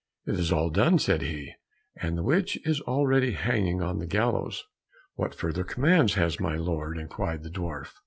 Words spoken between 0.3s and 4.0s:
is all done," said he, "and the witch is already hanging on